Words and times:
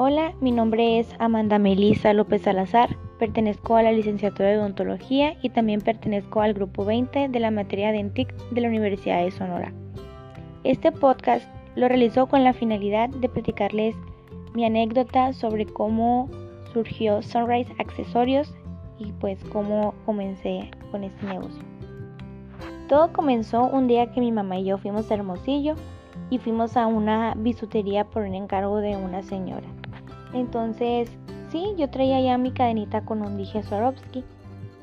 Hola, 0.00 0.32
mi 0.40 0.52
nombre 0.52 1.00
es 1.00 1.12
Amanda 1.18 1.58
Melisa 1.58 2.12
López 2.12 2.42
Salazar, 2.42 2.96
pertenezco 3.18 3.74
a 3.74 3.82
la 3.82 3.90
licenciatura 3.90 4.50
de 4.50 4.58
odontología 4.58 5.36
y 5.42 5.50
también 5.50 5.80
pertenezco 5.80 6.40
al 6.40 6.54
grupo 6.54 6.84
20 6.84 7.28
de 7.28 7.40
la 7.40 7.50
materia 7.50 7.90
de 7.90 7.98
ENTIC 7.98 8.32
de 8.52 8.60
la 8.60 8.68
Universidad 8.68 9.24
de 9.24 9.32
Sonora. 9.32 9.72
Este 10.62 10.92
podcast 10.92 11.44
lo 11.74 11.88
realizó 11.88 12.28
con 12.28 12.44
la 12.44 12.52
finalidad 12.52 13.08
de 13.08 13.28
platicarles 13.28 13.96
mi 14.54 14.64
anécdota 14.64 15.32
sobre 15.32 15.66
cómo 15.66 16.30
surgió 16.72 17.20
Sunrise 17.20 17.74
Accesorios 17.80 18.54
y 19.00 19.10
pues 19.14 19.42
cómo 19.46 19.94
comencé 20.06 20.70
con 20.92 21.02
este 21.02 21.26
negocio. 21.26 21.64
Todo 22.88 23.12
comenzó 23.12 23.64
un 23.64 23.88
día 23.88 24.12
que 24.12 24.20
mi 24.20 24.30
mamá 24.30 24.60
y 24.60 24.66
yo 24.66 24.78
fuimos 24.78 25.10
a 25.10 25.14
Hermosillo 25.14 25.74
y 26.30 26.38
fuimos 26.38 26.76
a 26.76 26.86
una 26.86 27.34
bisutería 27.36 28.04
por 28.04 28.22
un 28.22 28.36
encargo 28.36 28.76
de 28.76 28.96
una 28.96 29.24
señora. 29.24 29.66
Entonces, 30.32 31.10
sí, 31.50 31.74
yo 31.76 31.90
traía 31.90 32.20
ya 32.20 32.38
mi 32.38 32.52
cadenita 32.52 33.04
con 33.04 33.22
un 33.22 33.36
dije 33.36 33.62
Swarovski, 33.62 34.24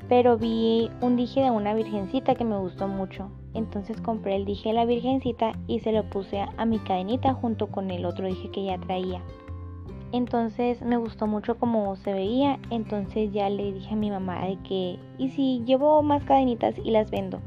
pero 0.08 0.36
vi 0.36 0.90
un 1.00 1.16
dije 1.16 1.40
de 1.40 1.50
una 1.50 1.74
virgencita 1.74 2.34
que 2.34 2.44
me 2.44 2.58
gustó 2.58 2.88
mucho. 2.88 3.30
Entonces 3.54 4.00
compré 4.00 4.36
el 4.36 4.44
dije 4.44 4.68
de 4.68 4.74
la 4.74 4.84
virgencita 4.84 5.52
y 5.66 5.80
se 5.80 5.92
lo 5.92 6.08
puse 6.10 6.40
a 6.40 6.64
mi 6.64 6.78
cadenita 6.78 7.32
junto 7.32 7.68
con 7.68 7.90
el 7.90 8.04
otro 8.04 8.26
dije 8.26 8.50
que 8.50 8.64
ya 8.64 8.78
traía. 8.78 9.22
Entonces 10.12 10.82
me 10.82 10.96
gustó 10.96 11.26
mucho 11.26 11.58
cómo 11.58 11.96
se 11.96 12.12
veía, 12.12 12.58
entonces 12.70 13.32
ya 13.32 13.50
le 13.50 13.72
dije 13.72 13.94
a 13.94 13.96
mi 13.96 14.10
mamá 14.10 14.44
de 14.44 14.56
que, 14.62 14.98
¿y 15.18 15.28
si 15.30 15.62
llevo 15.64 16.02
más 16.02 16.22
cadenitas 16.24 16.76
y 16.78 16.90
las 16.90 17.10
vendo? 17.10 17.40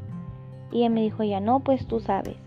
Y 0.71 0.79
ella 0.79 0.89
me 0.89 1.01
dijo, 1.01 1.23
ya 1.23 1.39
no, 1.39 1.61
pues 1.61 1.87
tú 1.87 1.99
sabes. 1.99 2.37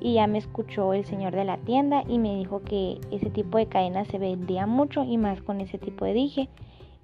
Y 0.00 0.14
ya 0.14 0.26
me 0.26 0.38
escuchó 0.38 0.94
el 0.94 1.04
señor 1.04 1.34
de 1.34 1.44
la 1.44 1.58
tienda 1.58 2.02
y 2.08 2.18
me 2.18 2.34
dijo 2.34 2.62
que 2.62 2.98
ese 3.10 3.28
tipo 3.28 3.58
de 3.58 3.66
cadenas 3.66 4.08
se 4.08 4.18
vendía 4.18 4.66
mucho 4.66 5.04
y 5.04 5.18
más 5.18 5.42
con 5.42 5.60
ese 5.60 5.78
tipo 5.78 6.04
de 6.04 6.14
dije. 6.14 6.48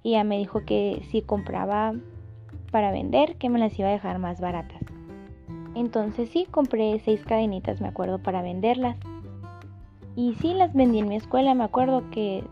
Y 0.03 0.11
ya 0.11 0.23
me 0.23 0.37
dijo 0.37 0.65
que 0.65 1.03
si 1.11 1.21
compraba 1.21 1.93
para 2.71 2.91
vender, 2.91 3.35
que 3.35 3.49
me 3.49 3.59
las 3.59 3.77
iba 3.77 3.89
a 3.89 3.91
dejar 3.91 4.19
más 4.19 4.41
baratas. 4.41 4.81
Entonces 5.75 6.29
sí, 6.29 6.47
compré 6.49 6.99
seis 6.99 7.23
cadenitas, 7.23 7.81
me 7.81 7.87
acuerdo, 7.87 8.17
para 8.17 8.41
venderlas. 8.41 8.97
Y 10.15 10.33
sí, 10.35 10.55
las 10.55 10.73
vendí 10.73 10.99
en 10.99 11.07
mi 11.07 11.15
escuela, 11.15 11.53
me 11.53 11.63
acuerdo 11.63 12.09
que 12.09 12.43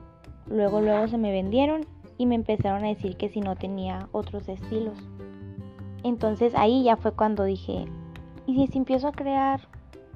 luego, 0.47 0.81
luego 0.81 1.07
se 1.07 1.17
me 1.17 1.31
vendieron 1.31 1.87
y 2.17 2.27
me 2.27 2.35
empezaron 2.35 2.85
a 2.85 2.89
decir 2.89 3.17
que 3.17 3.29
si 3.29 3.41
no 3.41 3.55
tenía 3.55 4.07
otros 4.11 4.47
estilos. 4.47 4.97
Entonces 6.03 6.53
ahí 6.55 6.83
ya 6.83 6.97
fue 6.97 7.13
cuando 7.13 7.43
dije, 7.43 7.85
¿y 8.45 8.67
si 8.67 8.77
empiezo 8.77 9.07
a 9.07 9.11
crear 9.11 9.61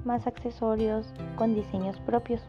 más 0.04 0.26
accesorios 0.26 1.12
con 1.36 1.54
diseños 1.54 1.98
propios? 2.00 2.42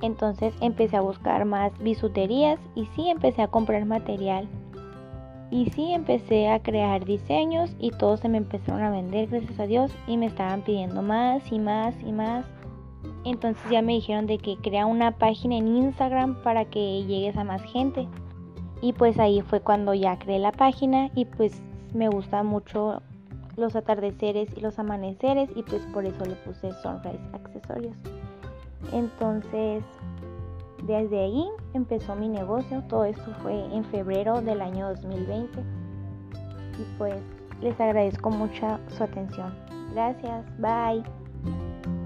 Entonces 0.00 0.54
empecé 0.60 0.96
a 0.96 1.00
buscar 1.00 1.44
más 1.44 1.76
bisuterías 1.78 2.60
y 2.74 2.86
sí 2.94 3.08
empecé 3.08 3.42
a 3.42 3.48
comprar 3.48 3.84
material. 3.84 4.48
Y 5.50 5.70
sí 5.70 5.92
empecé 5.92 6.48
a 6.48 6.60
crear 6.60 7.04
diseños 7.04 7.74
y 7.78 7.90
todos 7.90 8.20
se 8.20 8.28
me 8.28 8.38
empezaron 8.38 8.82
a 8.82 8.90
vender, 8.90 9.28
gracias 9.28 9.58
a 9.58 9.66
Dios, 9.66 9.90
y 10.06 10.16
me 10.18 10.26
estaban 10.26 10.62
pidiendo 10.62 11.00
más 11.00 11.50
y 11.50 11.58
más 11.58 11.94
y 12.04 12.12
más. 12.12 12.44
Entonces 13.24 13.62
ya 13.70 13.80
me 13.80 13.94
dijeron 13.94 14.26
de 14.26 14.38
que 14.38 14.56
crea 14.56 14.84
una 14.84 15.12
página 15.12 15.56
en 15.56 15.68
Instagram 15.68 16.42
para 16.42 16.66
que 16.66 17.04
llegues 17.04 17.36
a 17.36 17.44
más 17.44 17.62
gente. 17.62 18.06
Y 18.82 18.92
pues 18.92 19.18
ahí 19.18 19.40
fue 19.40 19.60
cuando 19.60 19.94
ya 19.94 20.18
creé 20.18 20.38
la 20.38 20.52
página 20.52 21.10
y 21.14 21.24
pues 21.24 21.62
me 21.94 22.08
gusta 22.08 22.42
mucho 22.42 23.02
los 23.58 23.76
atardeceres 23.76 24.48
y 24.56 24.60
los 24.60 24.78
amaneceres 24.78 25.50
y 25.54 25.62
pues 25.62 25.82
por 25.92 26.06
eso 26.06 26.24
le 26.24 26.34
puse 26.36 26.72
Sunrise 26.82 27.20
Accesorios. 27.32 27.96
Entonces, 28.92 29.82
desde 30.84 31.20
ahí 31.20 31.44
empezó 31.74 32.14
mi 32.14 32.28
negocio. 32.28 32.82
Todo 32.88 33.04
esto 33.04 33.34
fue 33.42 33.64
en 33.74 33.84
febrero 33.86 34.40
del 34.40 34.60
año 34.60 34.88
2020. 34.88 35.60
Y 35.60 36.96
pues 36.96 37.20
les 37.60 37.78
agradezco 37.80 38.30
mucho 38.30 38.78
su 38.88 39.02
atención. 39.02 39.52
Gracias. 39.92 40.44
Bye. 40.58 41.97